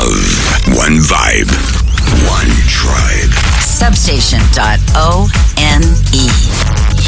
love, 0.00 0.76
one 0.76 0.98
vibe, 0.98 1.50
one 2.28 2.50
tribe. 2.68 3.32
Substation.one. 3.60 5.28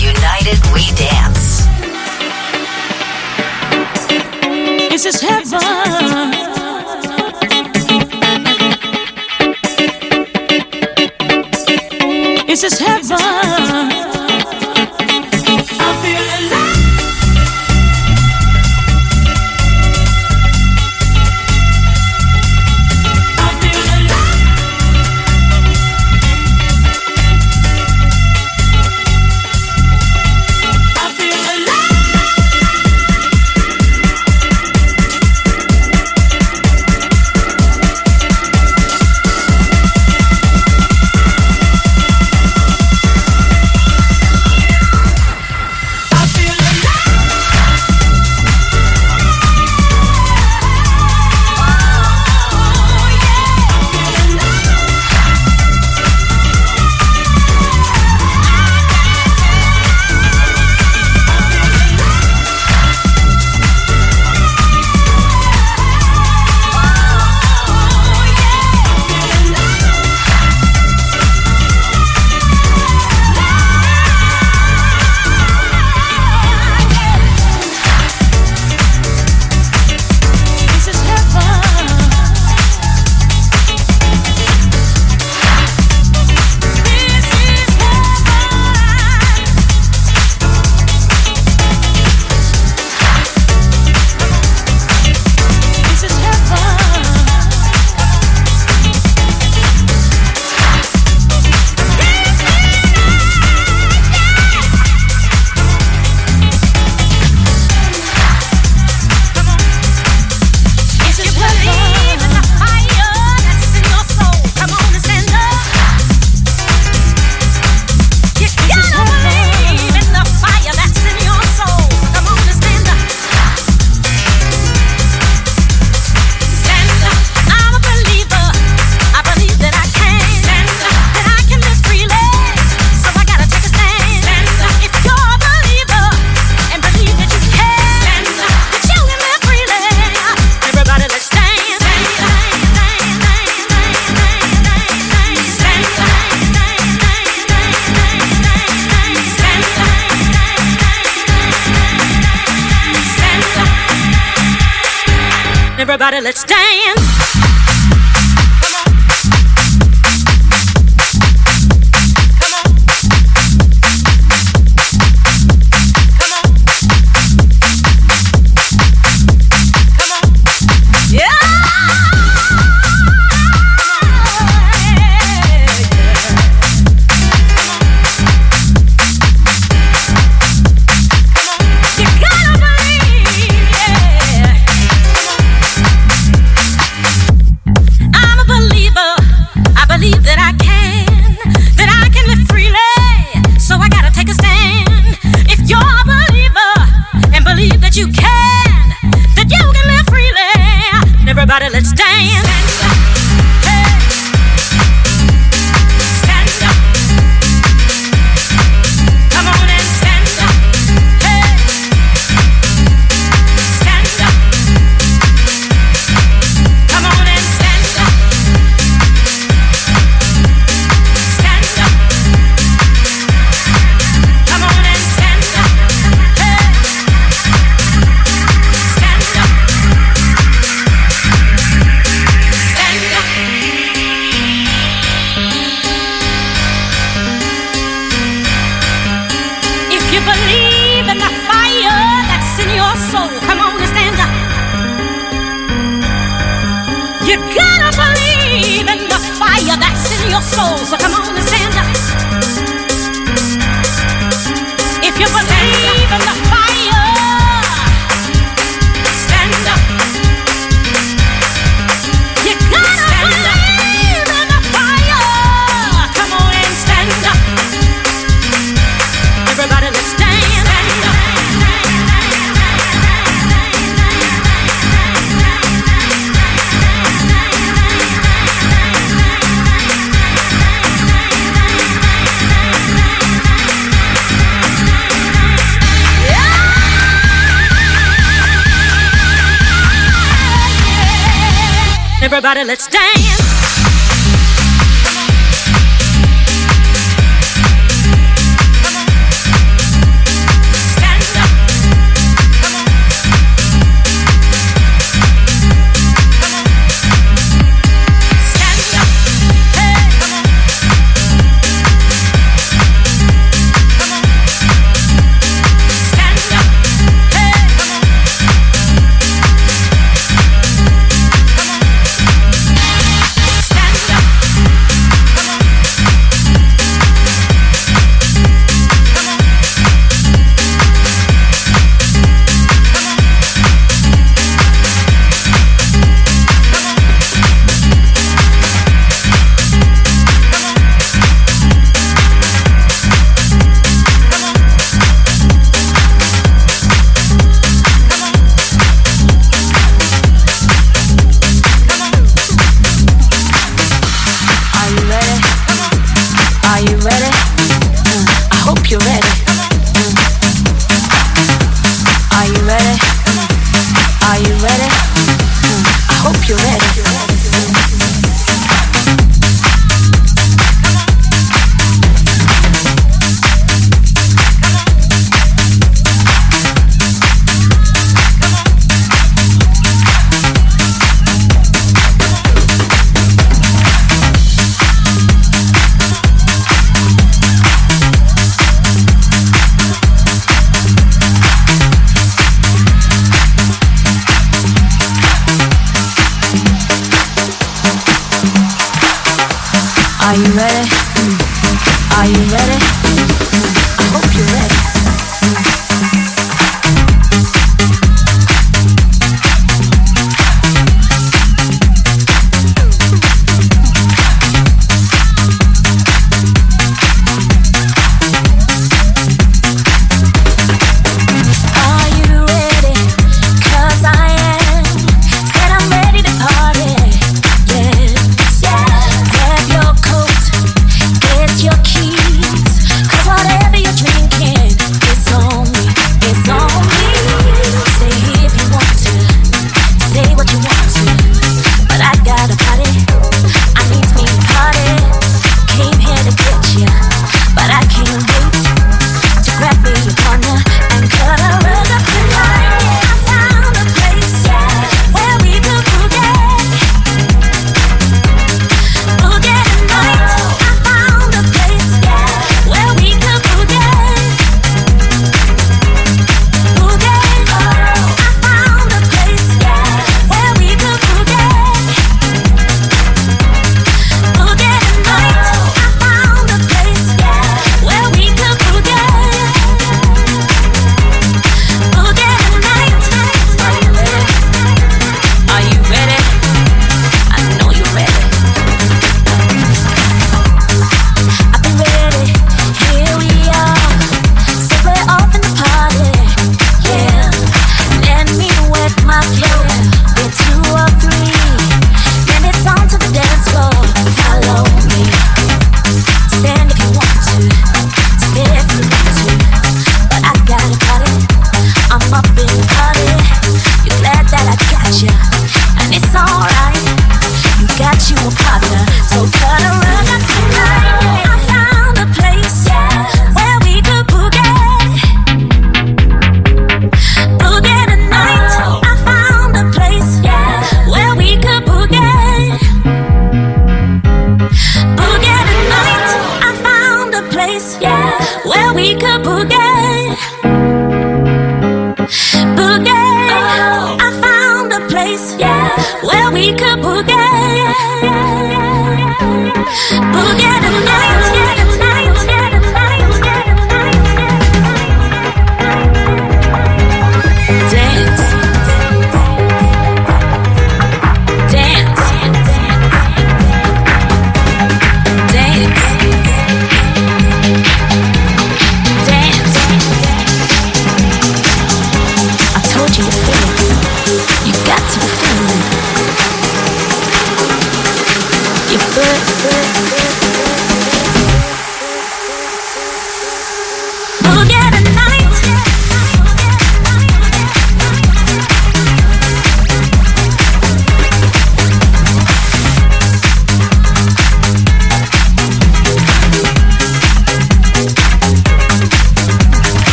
United 0.00 0.58
we 0.72 0.90
dance. 0.96 1.66
This 4.90 5.04
is 5.06 5.20
heaven. 5.20 5.60
This 12.46 12.64
is 12.64 12.78
heaven. 12.78 14.09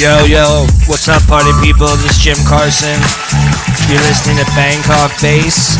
Yo, 0.00 0.24
yo, 0.24 0.64
what's 0.88 1.12
up, 1.12 1.20
party 1.28 1.52
people? 1.60 1.84
This 2.00 2.16
is 2.16 2.24
Jim 2.24 2.40
Carson. 2.48 2.96
You're 3.92 4.00
listening 4.08 4.40
to 4.40 4.48
Bangkok 4.56 5.12
Bass 5.20 5.76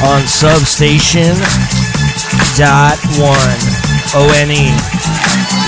on 0.00 0.24
Substation 0.24 1.36
dot 2.56 2.96
one 3.20 3.60
O 4.16 4.24
N 4.40 4.48
E. 4.48 4.72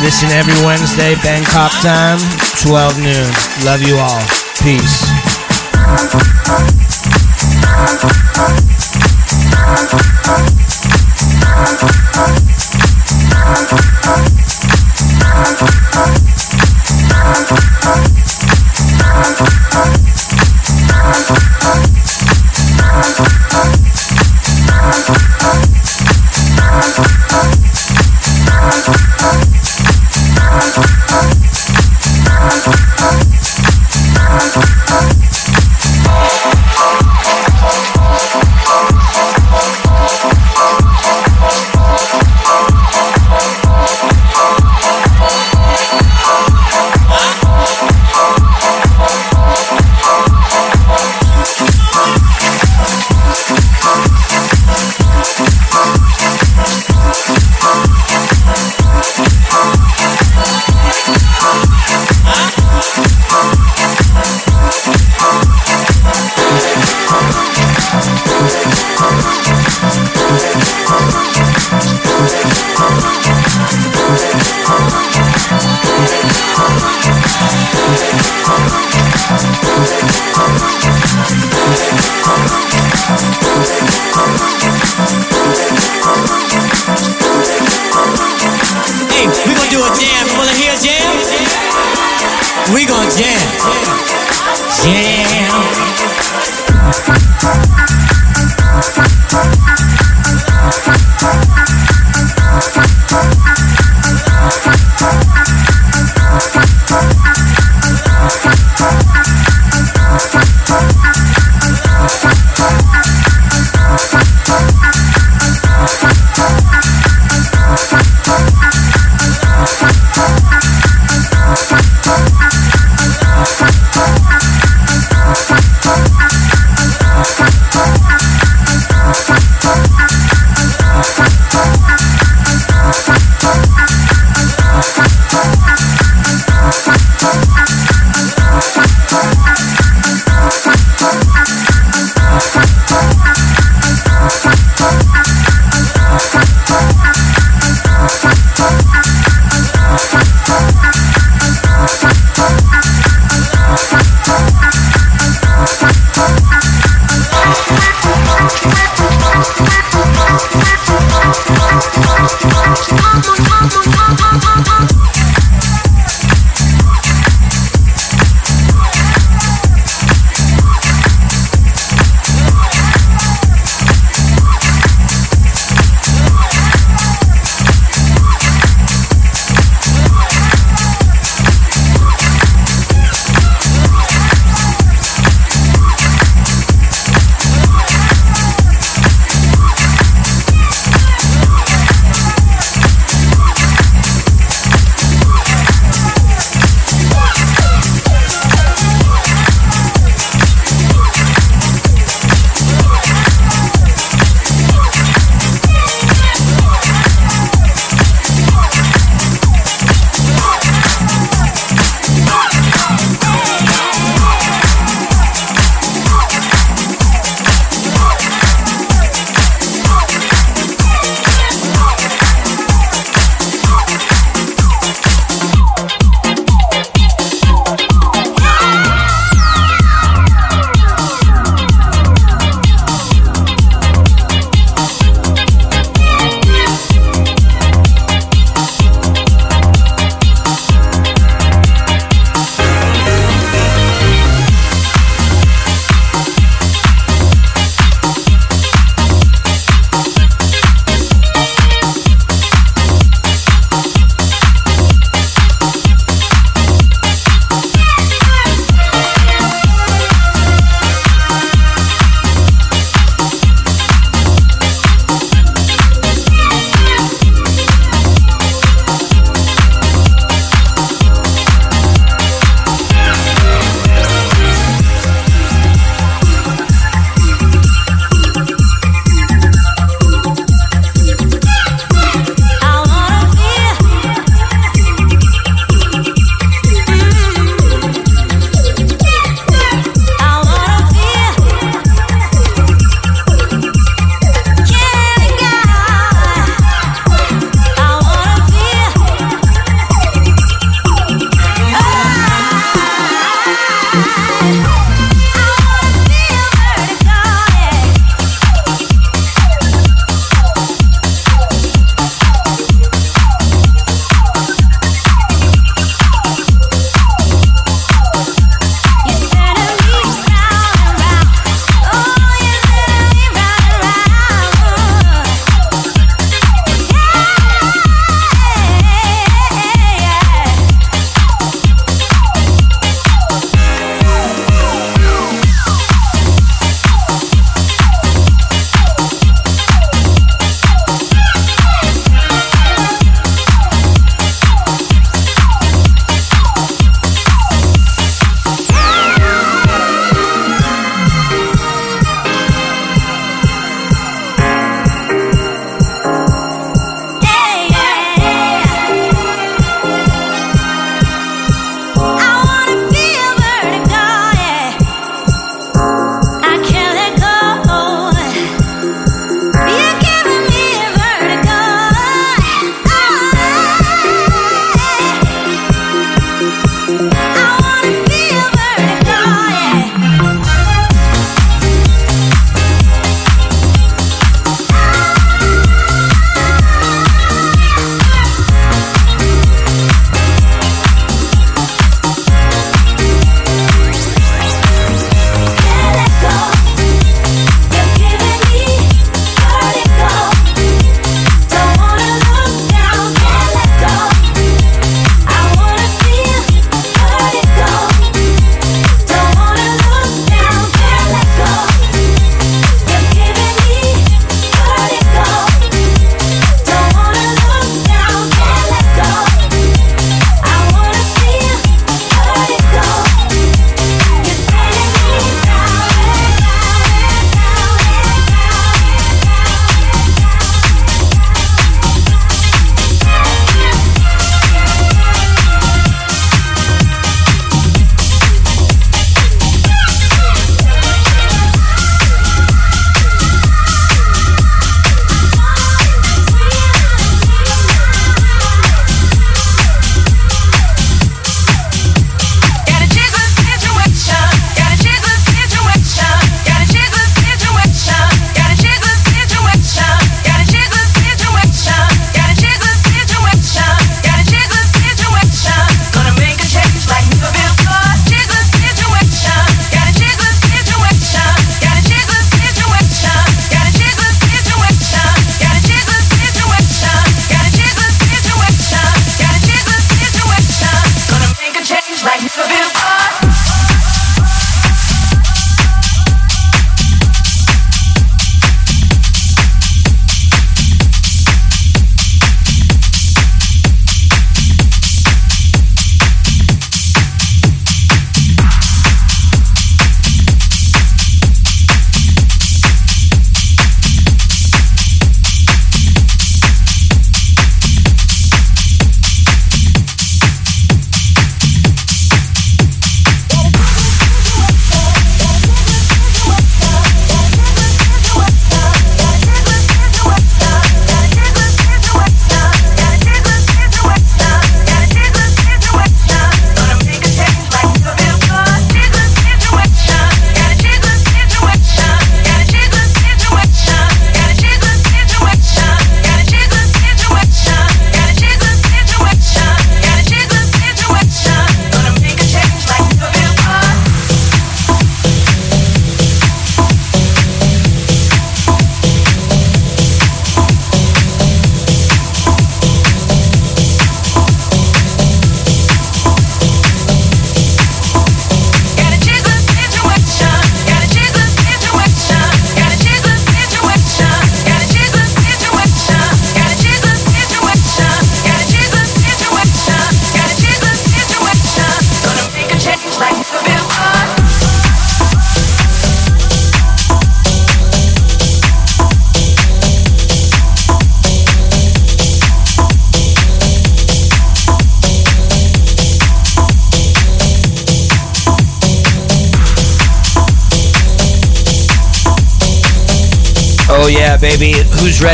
Listen 0.00 0.33
every 0.33 0.57
Wednesday, 0.64 1.12
Bangkok 1.21 1.73
time, 1.85 2.16
12 2.64 3.04
noon. 3.04 3.28
Love 3.69 3.83
you 3.85 3.97
all. 4.00 4.25
Peace. 4.64 5.04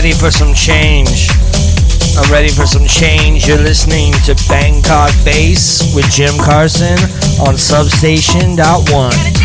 ready 0.07 0.19
for 0.21 0.31
some 0.31 0.55
change. 0.55 1.29
I'm 2.17 2.31
ready 2.31 2.49
for 2.49 2.65
some 2.65 2.87
change. 2.87 3.49
You're 3.49 3.59
listening 3.59 4.13
to 4.27 4.37
Bangkok 4.49 5.11
Bass 5.25 5.93
with 5.97 6.09
Jim 6.13 6.31
Carson 6.39 6.97
on 7.41 7.59
Substation.1. 7.59 9.36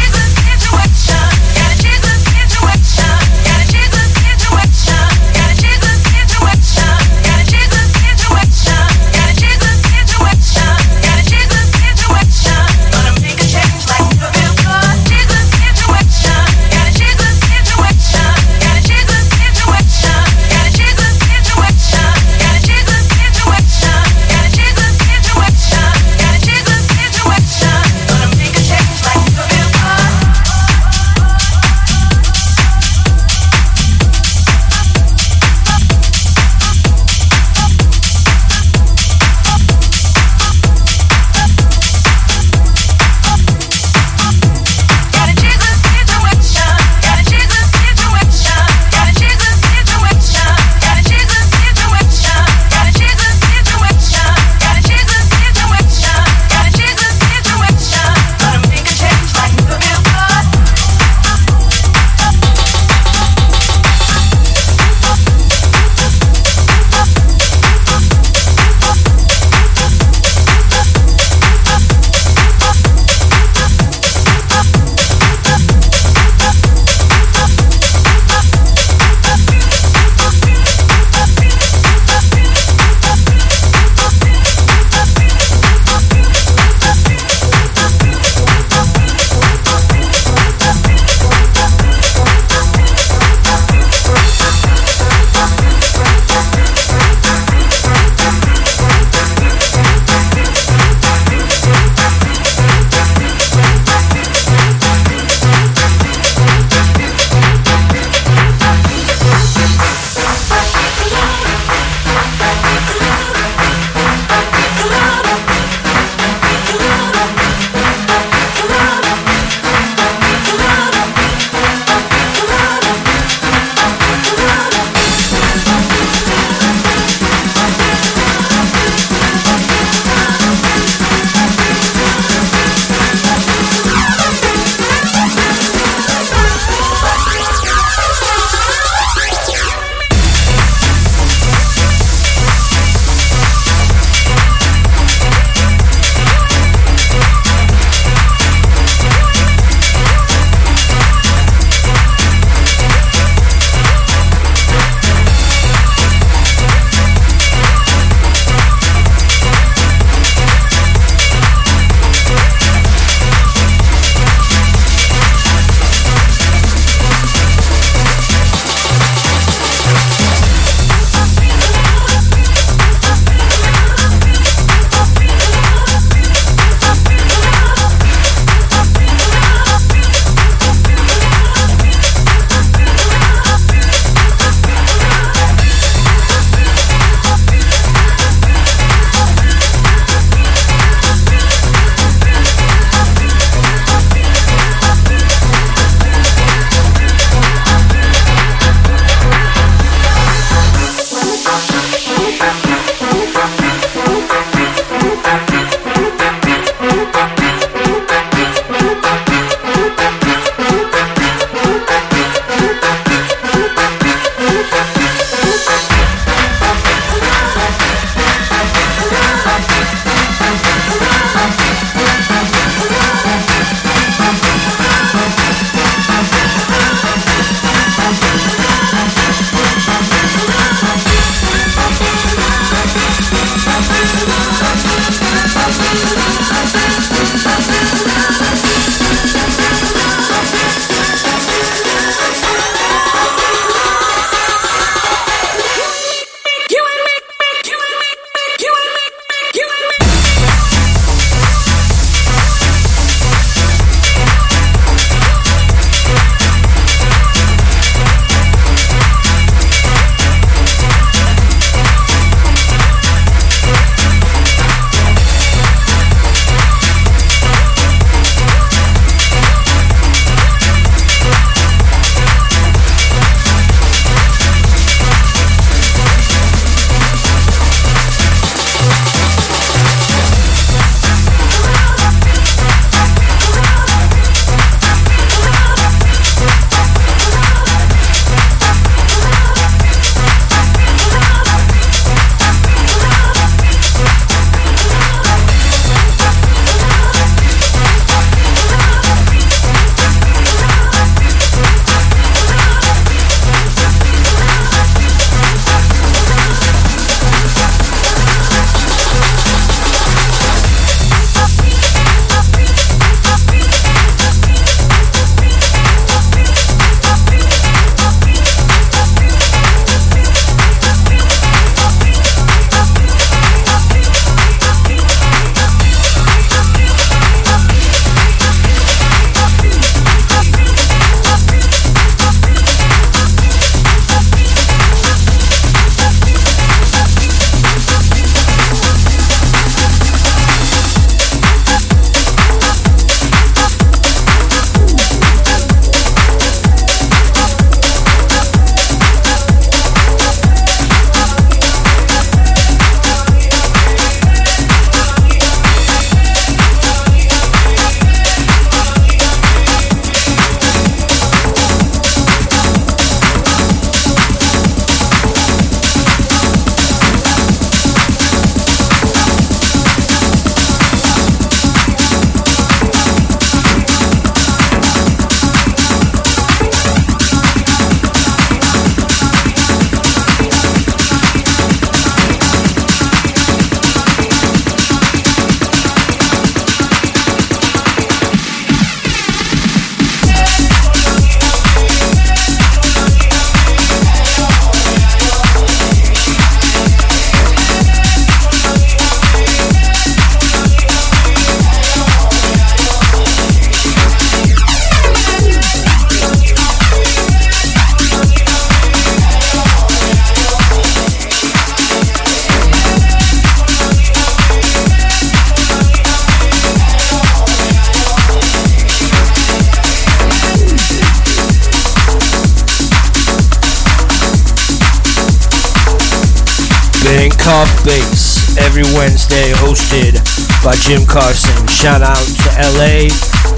hosted 429.71 430.19
by 430.63 430.75
Jim 430.75 431.05
Carson. 431.05 431.67
Shout 431.67 432.01
out 432.01 432.17
to 432.17 432.49
LA 432.75 433.07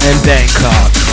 and 0.06 0.24
Bangkok. 0.24 1.03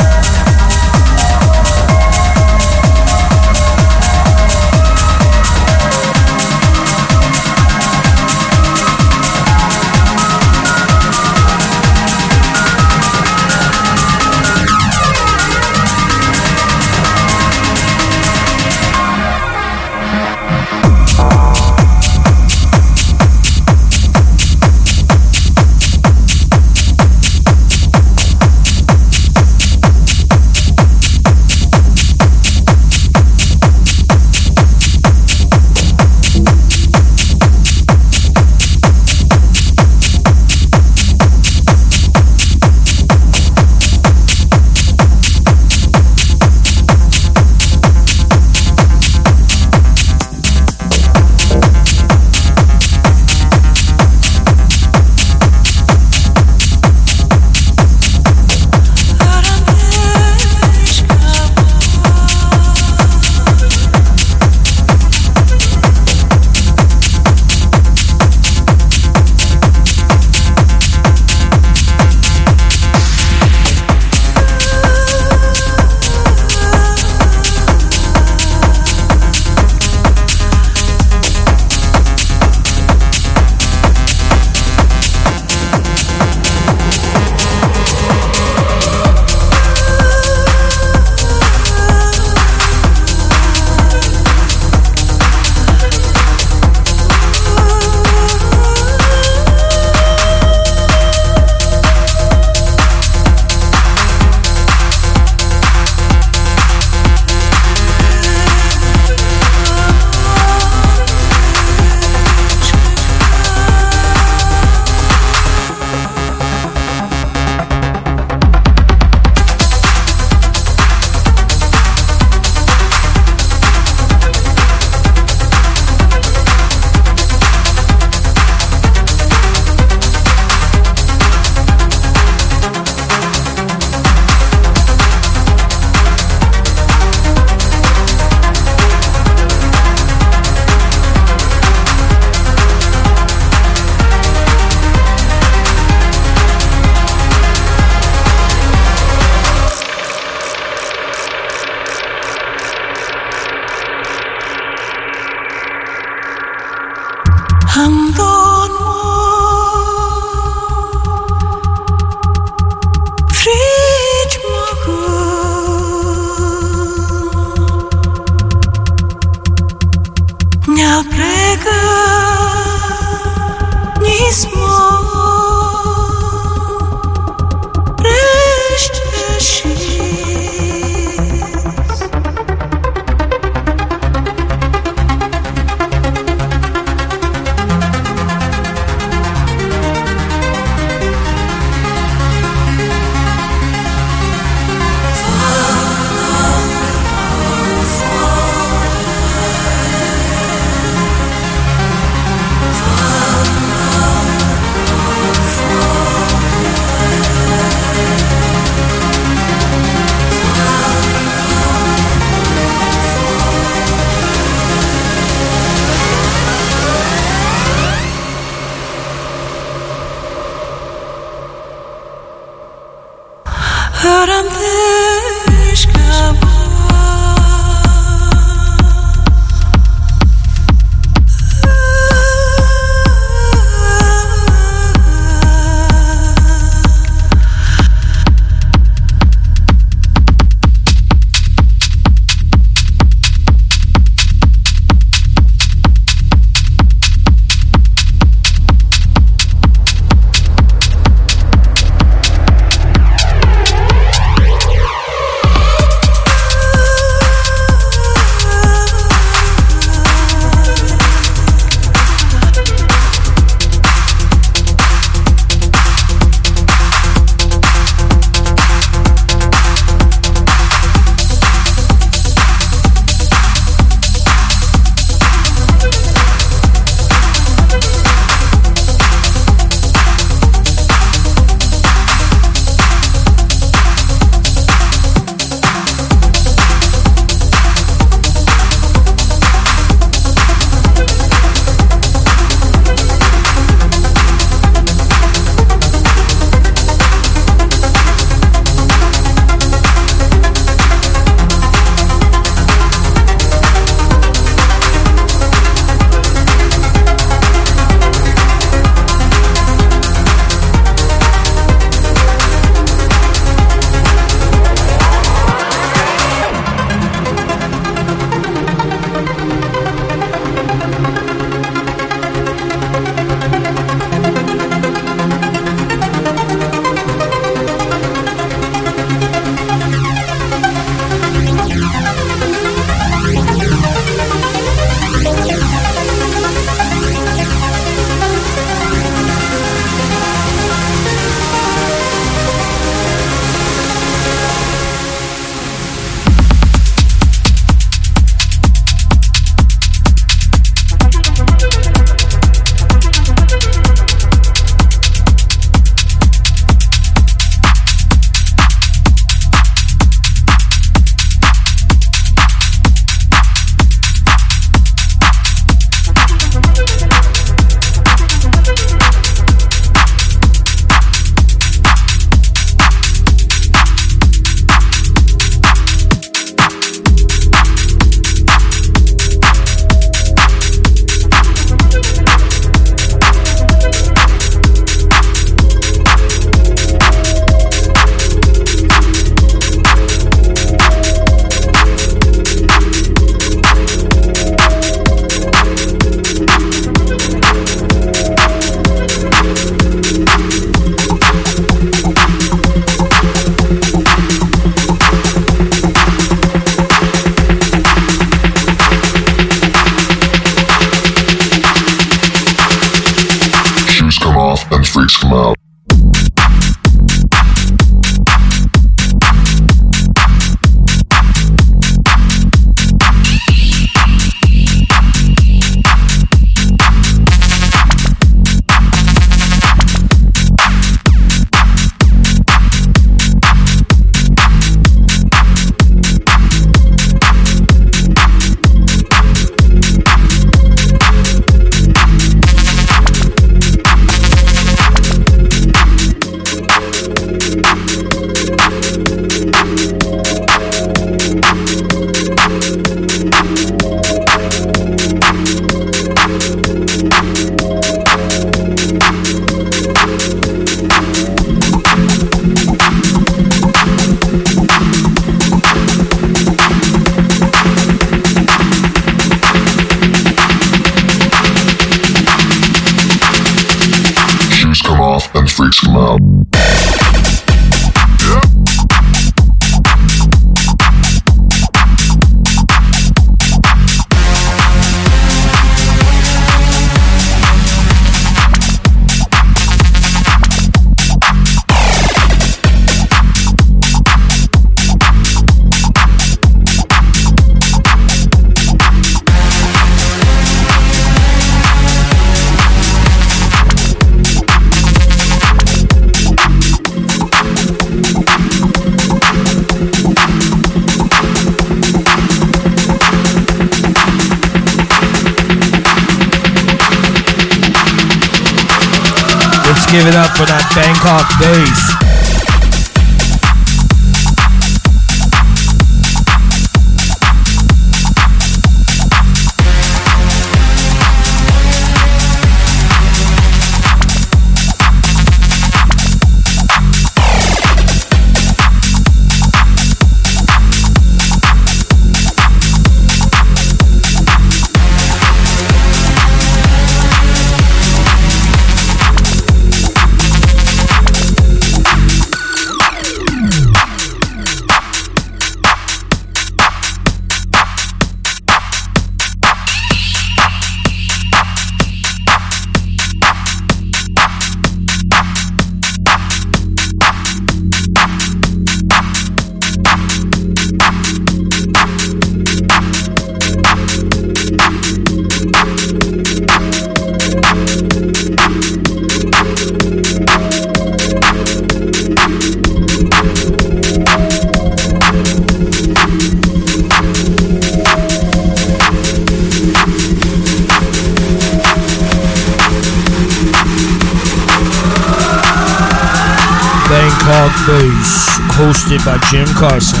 Hosted 597.68 599.04
by 599.04 599.20
Jim 599.28 599.44
Carson. 599.52 600.00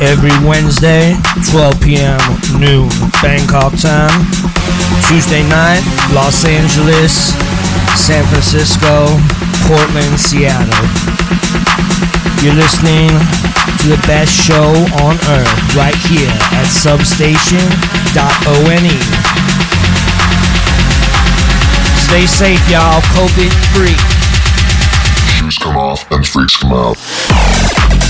Every 0.00 0.30
Wednesday, 0.46 1.18
12 1.50 1.82
p.m. 1.82 2.14
noon, 2.62 2.86
Bangkok 3.18 3.74
time. 3.74 4.14
Tuesday 5.10 5.42
night, 5.50 5.82
Los 6.14 6.46
Angeles, 6.46 7.34
San 7.98 8.22
Francisco, 8.30 9.18
Portland, 9.66 10.14
Seattle. 10.14 10.86
You're 12.46 12.54
listening 12.54 13.10
to 13.82 13.86
the 13.90 13.98
best 14.06 14.30
show 14.30 14.70
on 15.02 15.18
earth 15.26 15.58
right 15.74 15.98
here 16.06 16.30
at 16.54 16.70
substation.one. 16.70 17.66
Stay 22.06 22.26
safe, 22.26 22.62
y'all. 22.70 23.02
COVID 23.18 23.50
free 23.74 24.15
shoes 25.46 25.58
come 25.58 25.76
off 25.76 26.10
and 26.10 26.26
freaks 26.26 26.56
come 26.56 26.72
out. 26.72 28.05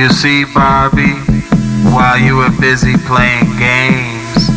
You 0.00 0.08
see, 0.08 0.46
Barbie, 0.46 1.20
while 1.92 2.18
you 2.18 2.36
were 2.36 2.48
busy 2.58 2.96
playing 3.04 3.54
games, 3.58 4.48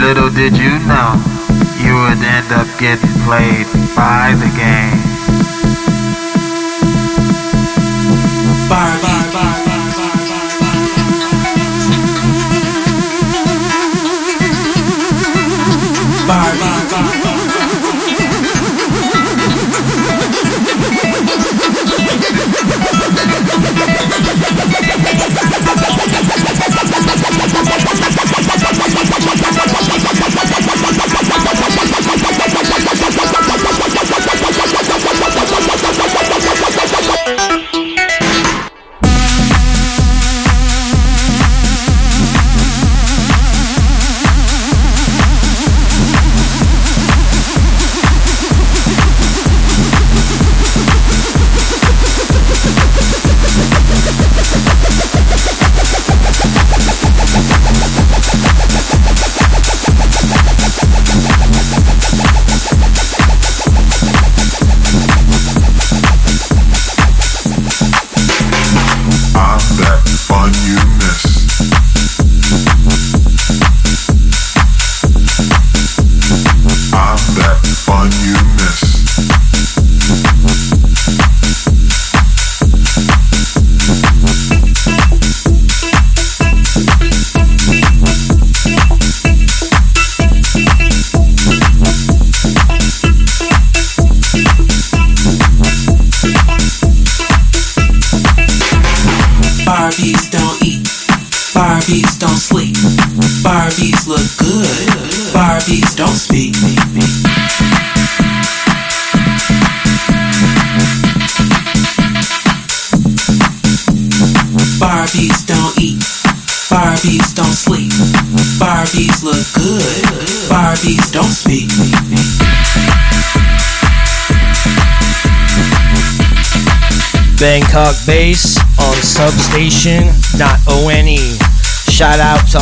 little 0.00 0.30
did 0.30 0.56
you 0.56 0.78
know 0.88 1.12
you 1.84 1.92
would 1.92 2.16
end 2.24 2.50
up 2.52 2.66
getting 2.80 3.12
played 3.26 3.66
by 3.94 4.32
the 4.40 4.48
game. 4.56 4.96
Barbie. 8.70 9.07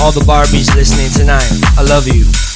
All 0.07 0.13
the 0.13 0.21
Barbies 0.21 0.73
listening 0.77 1.11
tonight. 1.11 1.51
I 1.77 1.83
love 1.83 2.07
you. 2.07 2.56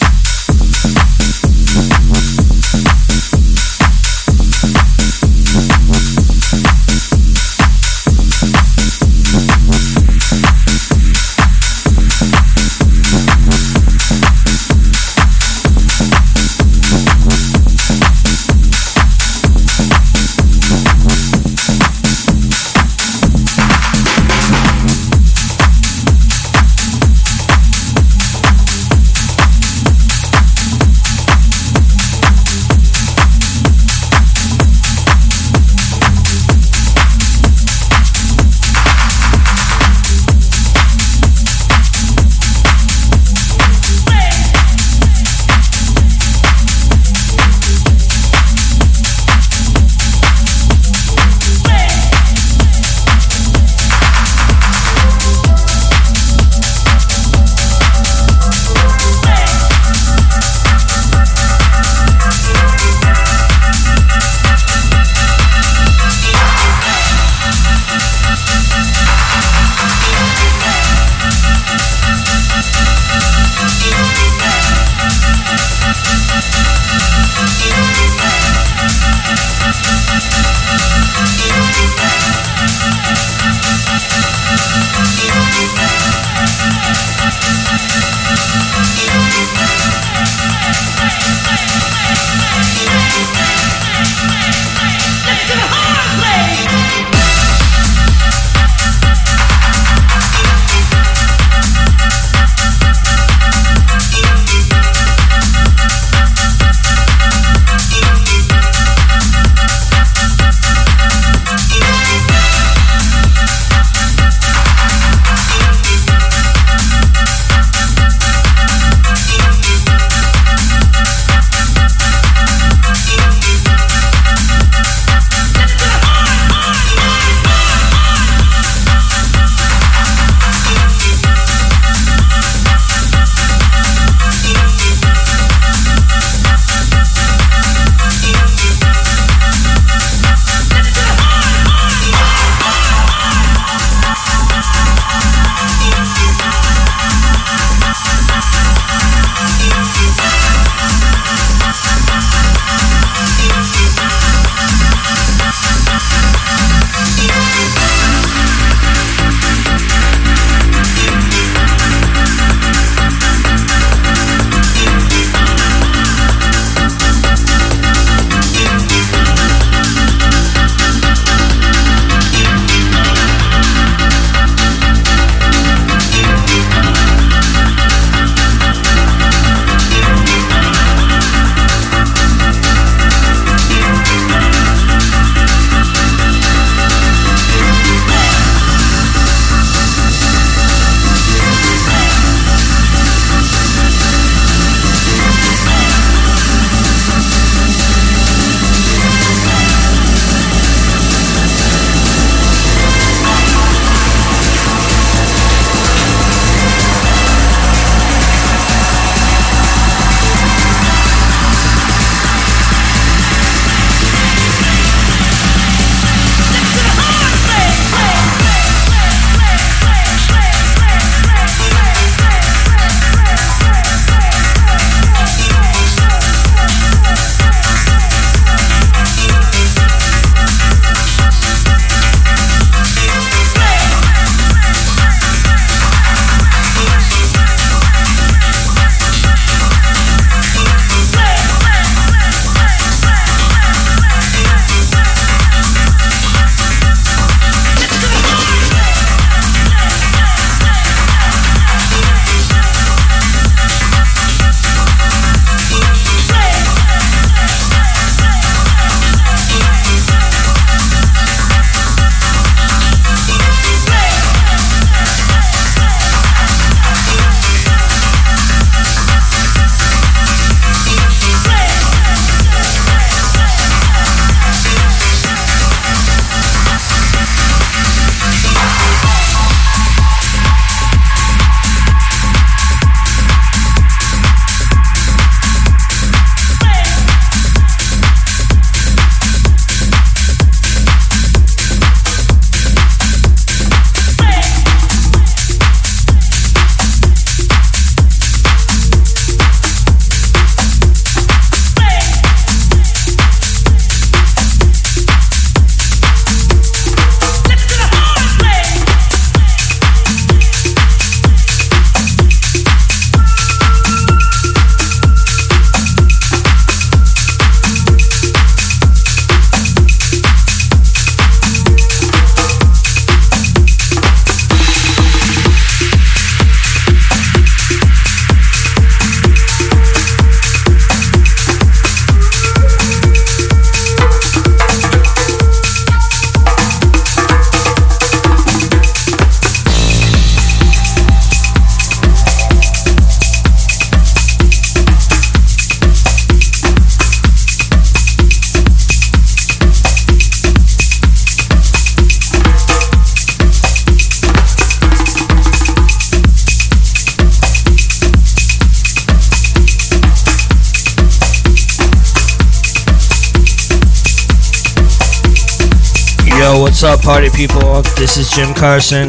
Party 367.11 367.31
people? 367.31 367.83
This 367.99 368.17
is 368.17 368.31
Jim 368.31 368.55
Carson. 368.55 369.09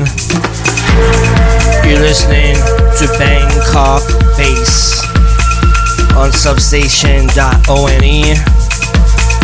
You're 1.86 2.02
listening 2.02 2.56
to 2.98 3.06
Bangkok 3.20 4.02
Bass 4.36 5.06
on 6.16 6.32
substation.one. 6.32 7.30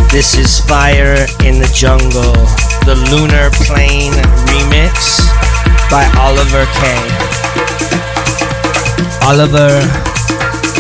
This 0.09 0.33
is 0.33 0.59
Fire 0.61 1.27
in 1.45 1.59
the 1.59 1.69
Jungle, 1.71 2.33
the 2.87 2.95
Lunar 3.11 3.51
Plane 3.67 4.13
remix 4.49 5.21
by 5.91 6.09
Oliver 6.17 6.65
K. 6.73 6.81
Oliver 9.21 9.85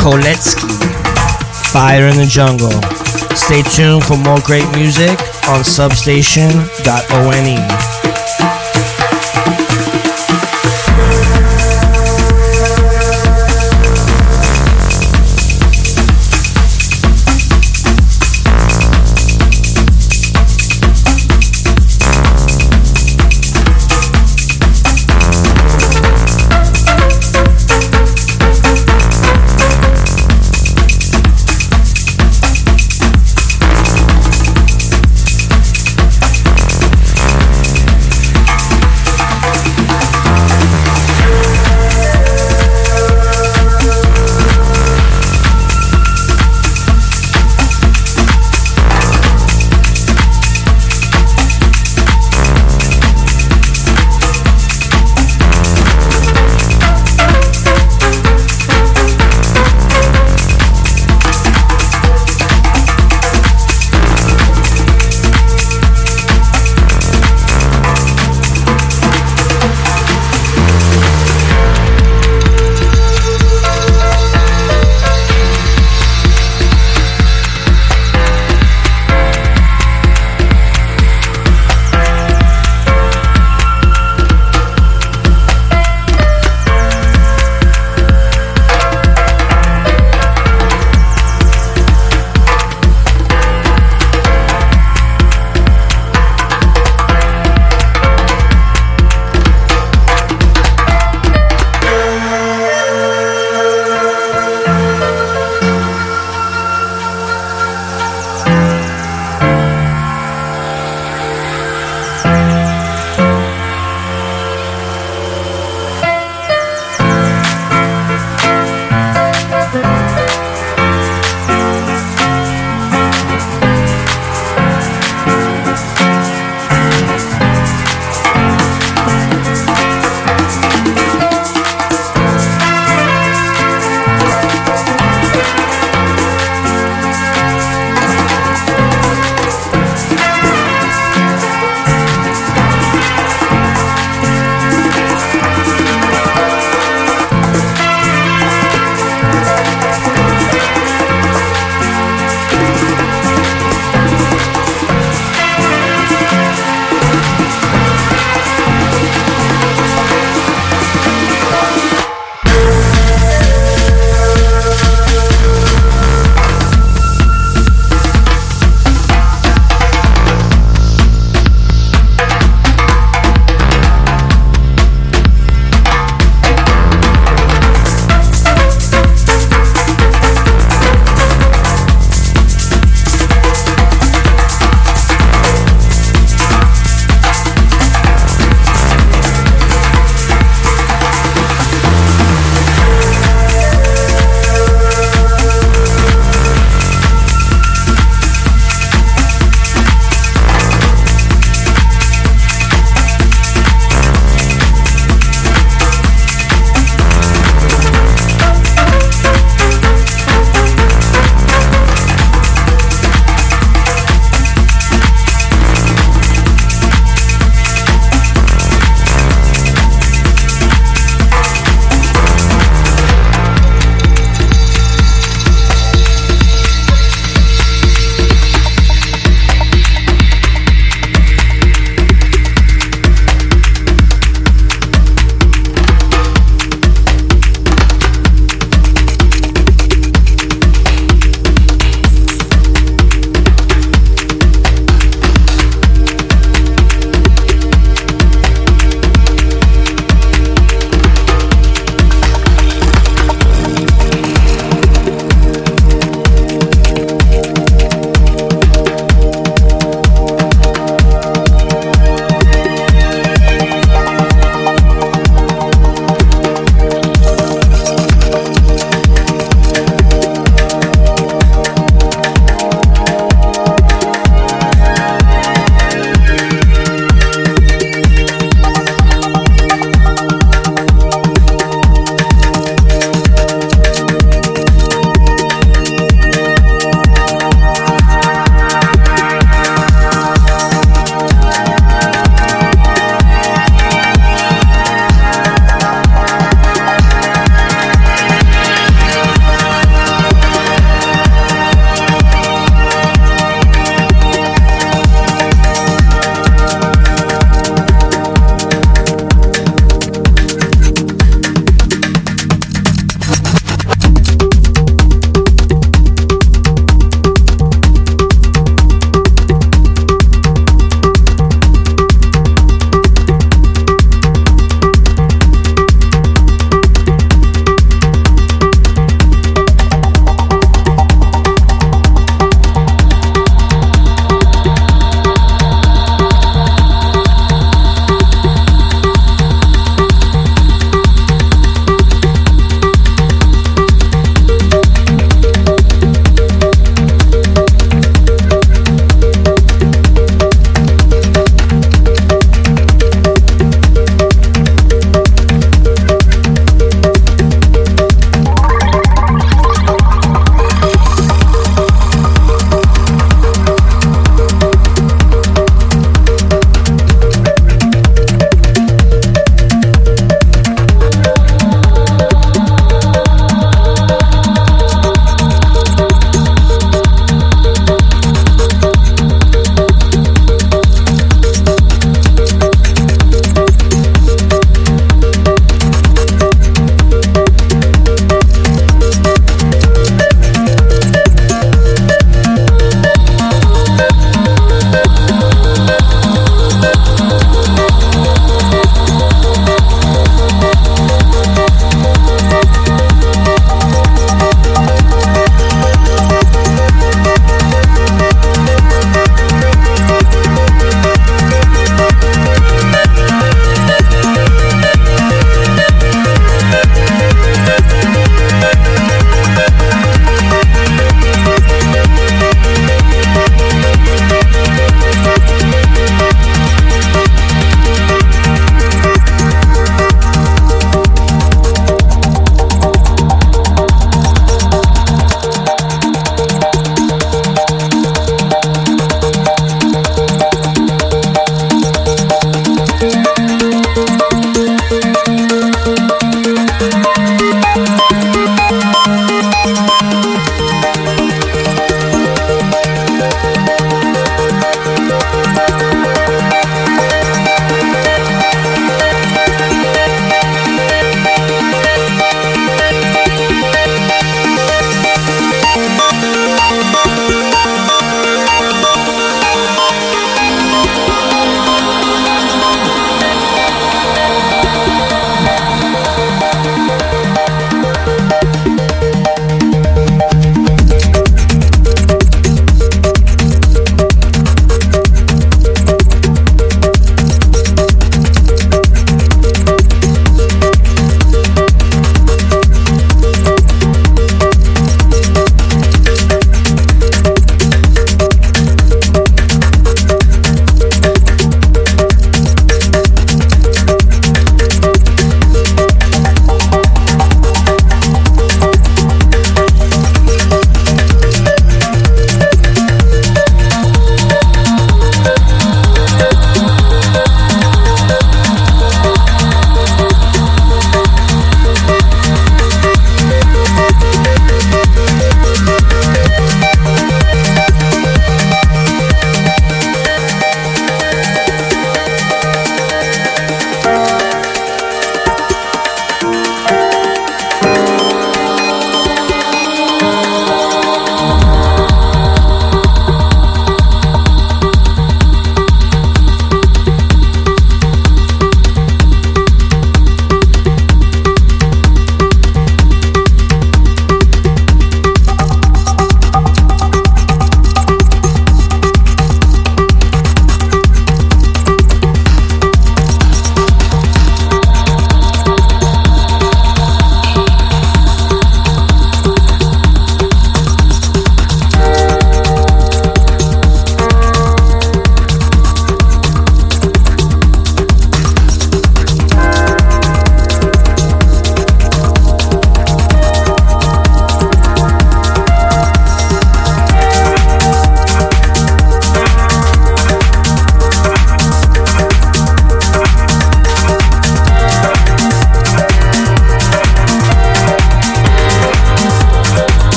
Koletzki, 0.00 0.72
Fire 1.70 2.06
in 2.06 2.16
the 2.16 2.24
Jungle. 2.26 2.97
Stay 3.38 3.62
tuned 3.62 4.04
for 4.04 4.18
more 4.18 4.40
great 4.40 4.68
music 4.76 5.18
on 5.48 5.64
substation.one. 5.64 7.97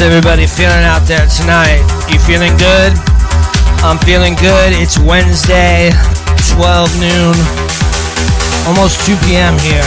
Everybody 0.00 0.46
feeling 0.46 0.82
out 0.88 1.04
there 1.04 1.26
tonight? 1.28 1.84
You 2.08 2.18
feeling 2.18 2.56
good? 2.56 2.92
I'm 3.84 3.98
feeling 4.00 4.34
good. 4.34 4.72
It's 4.72 4.98
Wednesday, 4.98 5.92
12 6.56 6.88
noon, 6.96 7.36
almost 8.64 9.04
2 9.04 9.14
p.m. 9.28 9.60
here. 9.60 9.84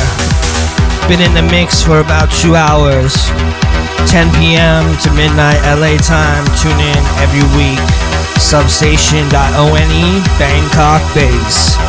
Been 1.10 1.20
in 1.20 1.34
the 1.34 1.42
mix 1.50 1.82
for 1.82 2.00
about 2.00 2.32
two 2.32 2.54
hours. 2.56 3.14
10 4.06 4.30
p.m. 4.38 4.86
to 5.02 5.10
midnight 5.18 5.58
LA 5.66 5.98
time. 5.98 6.46
Tune 6.62 6.78
in 6.78 7.02
every 7.18 7.44
week. 7.58 7.82
Substation.one, 8.38 9.34
Bangkok 10.38 11.02
BA$$. 11.18 11.83